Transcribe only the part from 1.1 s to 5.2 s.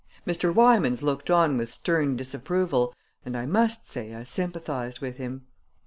on with stern disapproval and I must say I sympathized with